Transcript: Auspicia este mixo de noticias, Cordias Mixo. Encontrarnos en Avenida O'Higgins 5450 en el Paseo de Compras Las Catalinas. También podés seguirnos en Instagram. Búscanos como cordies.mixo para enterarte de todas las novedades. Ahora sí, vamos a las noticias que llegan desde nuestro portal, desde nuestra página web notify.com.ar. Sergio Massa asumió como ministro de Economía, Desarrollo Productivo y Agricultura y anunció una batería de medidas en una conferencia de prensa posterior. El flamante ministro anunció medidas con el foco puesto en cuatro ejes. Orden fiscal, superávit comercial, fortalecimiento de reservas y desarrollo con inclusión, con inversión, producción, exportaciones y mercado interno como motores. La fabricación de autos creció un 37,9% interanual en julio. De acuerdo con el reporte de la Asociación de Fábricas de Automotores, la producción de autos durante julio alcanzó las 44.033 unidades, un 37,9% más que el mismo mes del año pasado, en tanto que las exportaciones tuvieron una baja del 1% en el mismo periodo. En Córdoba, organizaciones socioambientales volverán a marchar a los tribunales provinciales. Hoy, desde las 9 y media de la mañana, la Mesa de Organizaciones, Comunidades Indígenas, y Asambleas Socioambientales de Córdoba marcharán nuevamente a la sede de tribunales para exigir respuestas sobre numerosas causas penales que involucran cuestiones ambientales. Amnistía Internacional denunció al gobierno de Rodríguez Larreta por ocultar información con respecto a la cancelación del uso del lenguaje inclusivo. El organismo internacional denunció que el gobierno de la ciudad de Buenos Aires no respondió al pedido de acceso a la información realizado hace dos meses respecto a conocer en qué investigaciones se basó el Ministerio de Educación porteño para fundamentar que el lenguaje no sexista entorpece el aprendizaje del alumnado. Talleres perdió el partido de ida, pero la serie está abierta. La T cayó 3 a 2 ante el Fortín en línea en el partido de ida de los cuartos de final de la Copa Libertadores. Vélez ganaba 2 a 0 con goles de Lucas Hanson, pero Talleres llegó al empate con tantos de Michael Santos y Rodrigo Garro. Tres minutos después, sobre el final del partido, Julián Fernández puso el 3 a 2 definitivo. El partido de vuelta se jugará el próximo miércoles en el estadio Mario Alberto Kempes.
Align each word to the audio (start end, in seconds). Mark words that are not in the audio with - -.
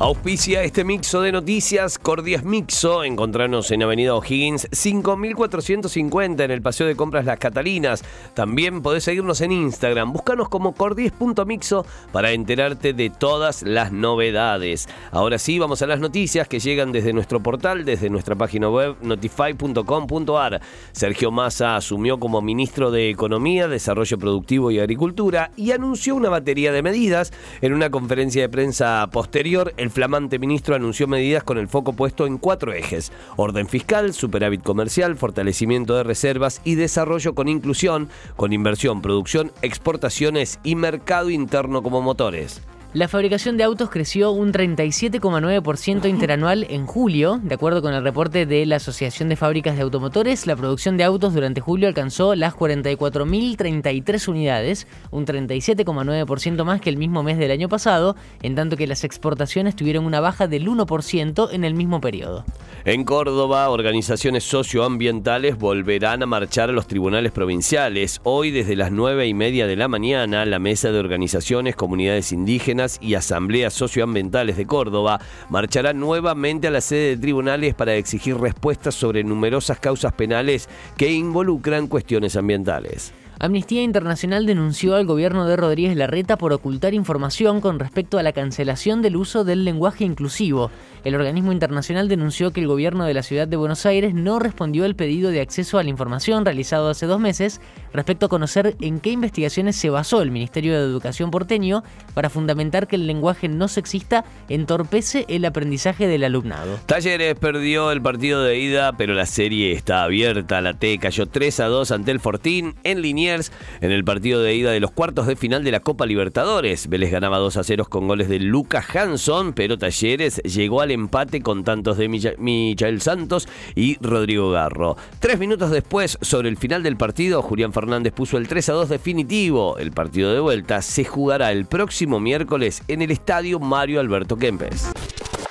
Auspicia 0.00 0.62
este 0.62 0.84
mixo 0.84 1.22
de 1.22 1.32
noticias, 1.32 1.98
Cordias 1.98 2.44
Mixo. 2.44 3.02
Encontrarnos 3.02 3.72
en 3.72 3.82
Avenida 3.82 4.14
O'Higgins 4.14 4.68
5450 4.70 6.44
en 6.44 6.52
el 6.52 6.62
Paseo 6.62 6.86
de 6.86 6.94
Compras 6.94 7.24
Las 7.24 7.40
Catalinas. 7.40 8.04
También 8.32 8.80
podés 8.80 9.02
seguirnos 9.02 9.40
en 9.40 9.50
Instagram. 9.50 10.12
Búscanos 10.12 10.48
como 10.48 10.72
cordies.mixo 10.72 11.84
para 12.12 12.30
enterarte 12.30 12.92
de 12.92 13.10
todas 13.10 13.64
las 13.64 13.90
novedades. 13.90 14.88
Ahora 15.10 15.36
sí, 15.36 15.58
vamos 15.58 15.82
a 15.82 15.88
las 15.88 15.98
noticias 15.98 16.46
que 16.46 16.60
llegan 16.60 16.92
desde 16.92 17.12
nuestro 17.12 17.42
portal, 17.42 17.84
desde 17.84 18.08
nuestra 18.08 18.36
página 18.36 18.70
web 18.70 18.94
notify.com.ar. 19.02 20.60
Sergio 20.92 21.32
Massa 21.32 21.74
asumió 21.74 22.20
como 22.20 22.40
ministro 22.40 22.92
de 22.92 23.10
Economía, 23.10 23.66
Desarrollo 23.66 24.16
Productivo 24.16 24.70
y 24.70 24.78
Agricultura 24.78 25.50
y 25.56 25.72
anunció 25.72 26.14
una 26.14 26.28
batería 26.28 26.70
de 26.70 26.84
medidas 26.84 27.32
en 27.62 27.72
una 27.72 27.90
conferencia 27.90 28.42
de 28.42 28.48
prensa 28.48 29.04
posterior. 29.10 29.74
El 29.88 29.92
flamante 29.92 30.38
ministro 30.38 30.74
anunció 30.74 31.06
medidas 31.06 31.42
con 31.44 31.56
el 31.56 31.66
foco 31.66 31.94
puesto 31.94 32.26
en 32.26 32.36
cuatro 32.36 32.74
ejes. 32.74 33.10
Orden 33.36 33.68
fiscal, 33.68 34.12
superávit 34.12 34.62
comercial, 34.62 35.16
fortalecimiento 35.16 35.96
de 35.96 36.02
reservas 36.02 36.60
y 36.62 36.74
desarrollo 36.74 37.34
con 37.34 37.48
inclusión, 37.48 38.10
con 38.36 38.52
inversión, 38.52 39.00
producción, 39.00 39.50
exportaciones 39.62 40.60
y 40.62 40.74
mercado 40.74 41.30
interno 41.30 41.82
como 41.82 42.02
motores. 42.02 42.60
La 42.94 43.06
fabricación 43.06 43.58
de 43.58 43.64
autos 43.64 43.90
creció 43.90 44.32
un 44.32 44.50
37,9% 44.50 46.08
interanual 46.08 46.66
en 46.70 46.86
julio. 46.86 47.38
De 47.42 47.54
acuerdo 47.54 47.82
con 47.82 47.92
el 47.92 48.02
reporte 48.02 48.46
de 48.46 48.64
la 48.64 48.76
Asociación 48.76 49.28
de 49.28 49.36
Fábricas 49.36 49.76
de 49.76 49.82
Automotores, 49.82 50.46
la 50.46 50.56
producción 50.56 50.96
de 50.96 51.04
autos 51.04 51.34
durante 51.34 51.60
julio 51.60 51.86
alcanzó 51.86 52.34
las 52.34 52.54
44.033 52.54 54.28
unidades, 54.28 54.86
un 55.10 55.26
37,9% 55.26 56.64
más 56.64 56.80
que 56.80 56.88
el 56.88 56.96
mismo 56.96 57.22
mes 57.22 57.36
del 57.36 57.50
año 57.50 57.68
pasado, 57.68 58.16
en 58.40 58.54
tanto 58.54 58.78
que 58.78 58.86
las 58.86 59.04
exportaciones 59.04 59.76
tuvieron 59.76 60.06
una 60.06 60.20
baja 60.20 60.48
del 60.48 60.66
1% 60.66 61.50
en 61.52 61.64
el 61.64 61.74
mismo 61.74 62.00
periodo. 62.00 62.46
En 62.86 63.04
Córdoba, 63.04 63.68
organizaciones 63.68 64.44
socioambientales 64.44 65.58
volverán 65.58 66.22
a 66.22 66.26
marchar 66.26 66.70
a 66.70 66.72
los 66.72 66.86
tribunales 66.86 67.32
provinciales. 67.32 68.18
Hoy, 68.22 68.50
desde 68.50 68.76
las 68.76 68.92
9 68.92 69.26
y 69.26 69.34
media 69.34 69.66
de 69.66 69.76
la 69.76 69.88
mañana, 69.88 70.46
la 70.46 70.58
Mesa 70.58 70.90
de 70.90 70.98
Organizaciones, 70.98 71.76
Comunidades 71.76 72.32
Indígenas, 72.32 72.77
y 73.00 73.14
Asambleas 73.14 73.74
Socioambientales 73.74 74.56
de 74.56 74.66
Córdoba 74.66 75.20
marcharán 75.48 75.98
nuevamente 75.98 76.68
a 76.68 76.70
la 76.70 76.80
sede 76.80 77.08
de 77.10 77.16
tribunales 77.16 77.74
para 77.74 77.96
exigir 77.96 78.36
respuestas 78.38 78.94
sobre 78.94 79.24
numerosas 79.24 79.80
causas 79.80 80.12
penales 80.12 80.68
que 80.96 81.10
involucran 81.10 81.88
cuestiones 81.88 82.36
ambientales. 82.36 83.12
Amnistía 83.40 83.84
Internacional 83.84 84.46
denunció 84.46 84.96
al 84.96 85.06
gobierno 85.06 85.46
de 85.46 85.56
Rodríguez 85.56 85.96
Larreta 85.96 86.36
por 86.36 86.52
ocultar 86.52 86.92
información 86.92 87.60
con 87.60 87.78
respecto 87.78 88.18
a 88.18 88.24
la 88.24 88.32
cancelación 88.32 89.00
del 89.00 89.14
uso 89.14 89.44
del 89.44 89.64
lenguaje 89.64 90.04
inclusivo. 90.04 90.72
El 91.04 91.14
organismo 91.14 91.52
internacional 91.52 92.08
denunció 92.08 92.50
que 92.50 92.60
el 92.60 92.66
gobierno 92.66 93.04
de 93.04 93.14
la 93.14 93.22
ciudad 93.22 93.46
de 93.46 93.56
Buenos 93.56 93.86
Aires 93.86 94.12
no 94.12 94.40
respondió 94.40 94.84
al 94.84 94.96
pedido 94.96 95.30
de 95.30 95.40
acceso 95.40 95.78
a 95.78 95.84
la 95.84 95.90
información 95.90 96.44
realizado 96.44 96.90
hace 96.90 97.06
dos 97.06 97.20
meses 97.20 97.60
respecto 97.92 98.26
a 98.26 98.28
conocer 98.28 98.76
en 98.80 98.98
qué 98.98 99.10
investigaciones 99.10 99.76
se 99.76 99.88
basó 99.88 100.20
el 100.20 100.32
Ministerio 100.32 100.72
de 100.72 100.84
Educación 100.84 101.30
porteño 101.30 101.84
para 102.14 102.30
fundamentar 102.30 102.88
que 102.88 102.96
el 102.96 103.06
lenguaje 103.06 103.46
no 103.46 103.68
sexista 103.68 104.24
entorpece 104.48 105.26
el 105.28 105.44
aprendizaje 105.44 106.08
del 106.08 106.24
alumnado. 106.24 106.76
Talleres 106.86 107.36
perdió 107.36 107.92
el 107.92 108.02
partido 108.02 108.42
de 108.42 108.58
ida, 108.58 108.94
pero 108.94 109.14
la 109.14 109.26
serie 109.26 109.70
está 109.70 110.02
abierta. 110.02 110.60
La 110.60 110.74
T 110.74 110.98
cayó 110.98 111.26
3 111.26 111.60
a 111.60 111.66
2 111.66 111.92
ante 111.92 112.10
el 112.10 112.18
Fortín 112.18 112.74
en 112.82 113.00
línea 113.00 113.27
en 113.28 113.92
el 113.92 114.04
partido 114.04 114.42
de 114.42 114.54
ida 114.54 114.70
de 114.70 114.80
los 114.80 114.90
cuartos 114.90 115.26
de 115.26 115.36
final 115.36 115.64
de 115.64 115.70
la 115.70 115.80
Copa 115.80 116.06
Libertadores. 116.06 116.88
Vélez 116.88 117.10
ganaba 117.10 117.38
2 117.38 117.56
a 117.58 117.64
0 117.64 117.86
con 117.88 118.08
goles 118.08 118.28
de 118.28 118.38
Lucas 118.40 118.86
Hanson, 118.94 119.52
pero 119.52 119.76
Talleres 119.76 120.42
llegó 120.42 120.80
al 120.80 120.90
empate 120.90 121.42
con 121.42 121.64
tantos 121.64 121.98
de 121.98 122.08
Michael 122.38 123.00
Santos 123.00 123.48
y 123.74 123.98
Rodrigo 124.00 124.50
Garro. 124.50 124.96
Tres 125.20 125.38
minutos 125.38 125.70
después, 125.70 126.18
sobre 126.20 126.48
el 126.48 126.56
final 126.56 126.82
del 126.82 126.96
partido, 126.96 127.42
Julián 127.42 127.72
Fernández 127.72 128.12
puso 128.12 128.38
el 128.38 128.48
3 128.48 128.68
a 128.70 128.72
2 128.72 128.88
definitivo. 128.88 129.78
El 129.78 129.92
partido 129.92 130.32
de 130.32 130.40
vuelta 130.40 130.82
se 130.82 131.04
jugará 131.04 131.52
el 131.52 131.66
próximo 131.66 132.20
miércoles 132.20 132.82
en 132.88 133.02
el 133.02 133.10
estadio 133.10 133.58
Mario 133.58 134.00
Alberto 134.00 134.36
Kempes. 134.36 134.90